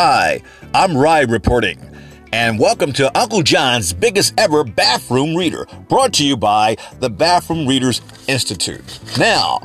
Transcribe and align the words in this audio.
Hi, 0.00 0.42
I'm 0.74 0.96
Rye 0.96 1.22
reporting, 1.22 1.80
and 2.32 2.56
welcome 2.60 2.92
to 2.92 3.18
Uncle 3.18 3.42
John's 3.42 3.92
biggest 3.92 4.32
ever 4.38 4.62
bathroom 4.62 5.34
reader, 5.34 5.66
brought 5.88 6.12
to 6.14 6.24
you 6.24 6.36
by 6.36 6.76
the 7.00 7.10
Bathroom 7.10 7.66
Readers 7.66 8.00
Institute. 8.28 9.00
Now, 9.18 9.60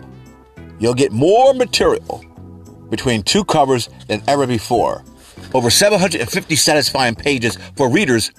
you'll 0.79 0.95
get 0.95 1.11
more 1.11 1.53
material 1.53 2.25
between 2.89 3.21
two 3.21 3.45
covers 3.45 3.89
than 4.07 4.23
ever 4.27 4.47
before. 4.47 5.03
Over 5.53 5.69
750 5.69 6.55
satisfying 6.55 7.13
pages 7.13 7.59
for 7.77 7.87
readers. 7.87 8.31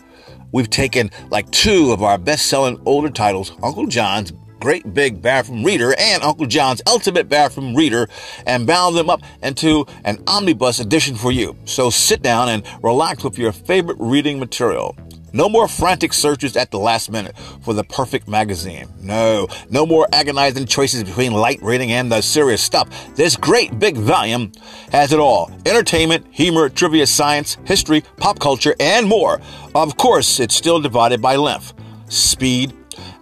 We've 0.50 0.70
taken 0.70 1.12
like 1.30 1.48
two 1.52 1.92
of 1.92 2.02
our 2.02 2.18
best 2.18 2.46
selling 2.46 2.82
older 2.86 3.08
titles, 3.08 3.52
Uncle 3.62 3.86
John's 3.86 4.32
Great 4.64 4.94
Big 4.94 5.20
Bathroom 5.20 5.62
Reader 5.62 5.94
and 5.98 6.22
Uncle 6.22 6.46
John's 6.46 6.80
Ultimate 6.86 7.28
Bathroom 7.28 7.74
Reader 7.74 8.08
and 8.46 8.66
bound 8.66 8.96
them 8.96 9.10
up 9.10 9.20
into 9.42 9.84
an 10.04 10.24
omnibus 10.26 10.80
edition 10.80 11.16
for 11.16 11.30
you. 11.30 11.54
So 11.66 11.90
sit 11.90 12.22
down 12.22 12.48
and 12.48 12.62
relax 12.82 13.22
with 13.22 13.36
your 13.36 13.52
favorite 13.52 13.98
reading 14.00 14.38
material. 14.38 14.96
No 15.34 15.50
more 15.50 15.68
frantic 15.68 16.14
searches 16.14 16.56
at 16.56 16.70
the 16.70 16.78
last 16.78 17.10
minute 17.10 17.36
for 17.60 17.74
the 17.74 17.84
perfect 17.84 18.26
magazine. 18.26 18.88
No, 19.02 19.48
no 19.68 19.84
more 19.84 20.08
agonizing 20.14 20.64
choices 20.64 21.04
between 21.04 21.32
light 21.32 21.60
reading 21.60 21.92
and 21.92 22.10
the 22.10 22.22
serious 22.22 22.62
stuff. 22.62 22.88
This 23.14 23.36
great 23.36 23.78
big 23.78 23.98
volume 23.98 24.50
has 24.92 25.12
it 25.12 25.18
all 25.18 25.52
entertainment, 25.66 26.24
humor, 26.30 26.70
trivia, 26.70 27.06
science, 27.06 27.58
history, 27.66 28.02
pop 28.16 28.38
culture, 28.38 28.74
and 28.80 29.06
more. 29.06 29.42
Of 29.74 29.98
course, 29.98 30.40
it's 30.40 30.54
still 30.54 30.80
divided 30.80 31.20
by 31.20 31.36
length, 31.36 31.74
speed, 32.08 32.72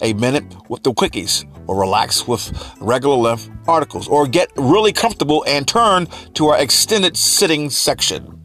a 0.03 0.13
minute 0.15 0.45
with 0.69 0.83
the 0.83 0.93
quickies, 0.93 1.47
or 1.67 1.81
relax 1.81 2.29
with 2.29 2.53
regular 2.81 3.17
length 3.17 3.51
articles, 3.67 4.09
or 4.09 4.27
get 4.27 4.51
really 4.57 4.93
comfortable 4.93 5.45
and 5.47 5.67
turn 5.67 6.07
to 6.35 6.49
our 6.49 6.59
extended 6.59 7.17
sitting 7.17 7.71
section. 7.71 8.43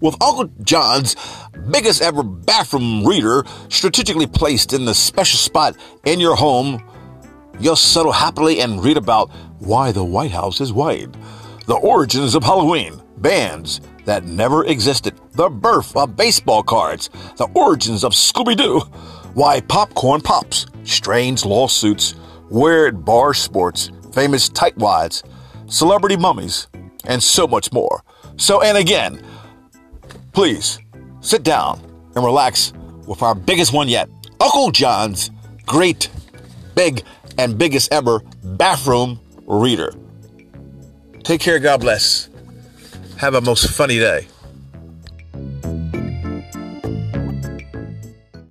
With 0.00 0.14
Uncle 0.22 0.50
John's 0.62 1.16
biggest 1.70 2.02
ever 2.02 2.22
bathroom 2.22 3.04
reader 3.04 3.44
strategically 3.68 4.26
placed 4.26 4.72
in 4.72 4.84
the 4.84 4.94
special 4.94 5.38
spot 5.38 5.76
in 6.04 6.20
your 6.20 6.36
home, 6.36 6.82
you'll 7.58 7.76
settle 7.76 8.12
happily 8.12 8.60
and 8.60 8.82
read 8.84 8.96
about 8.96 9.30
why 9.58 9.92
the 9.92 10.04
White 10.04 10.30
House 10.30 10.60
is 10.60 10.72
white, 10.72 11.08
the 11.66 11.76
origins 11.76 12.34
of 12.34 12.42
Halloween, 12.42 13.00
bands 13.18 13.80
that 14.04 14.24
never 14.24 14.64
existed, 14.64 15.14
the 15.32 15.48
birth 15.48 15.96
of 15.96 16.16
baseball 16.16 16.62
cards, 16.62 17.10
the 17.36 17.48
origins 17.54 18.02
of 18.02 18.12
Scooby 18.12 18.56
Doo, 18.56 18.82
why 19.34 19.60
popcorn 19.60 20.20
pops, 20.20 20.66
strange 20.84 21.44
lawsuits, 21.44 22.14
weird 22.48 23.04
bar 23.04 23.34
sports, 23.34 23.90
famous 24.12 24.48
tightwads, 24.48 25.22
celebrity 25.66 26.16
mummies, 26.16 26.66
and 27.04 27.22
so 27.22 27.46
much 27.46 27.72
more. 27.72 28.02
So, 28.36 28.62
and 28.62 28.76
again, 28.76 29.22
please 30.32 30.78
sit 31.20 31.42
down 31.42 31.80
and 32.14 32.24
relax 32.24 32.72
with 33.06 33.22
our 33.22 33.34
biggest 33.34 33.72
one 33.72 33.88
yet 33.88 34.08
Uncle 34.40 34.70
John's 34.70 35.30
great, 35.66 36.08
big, 36.74 37.04
and 37.38 37.58
biggest 37.58 37.92
ever 37.92 38.20
bathroom 38.42 39.20
reader. 39.46 39.92
Take 41.22 41.40
care, 41.40 41.58
God 41.58 41.80
bless. 41.80 42.28
Have 43.18 43.34
a 43.34 43.40
most 43.40 43.70
funny 43.70 43.98
day. 43.98 44.26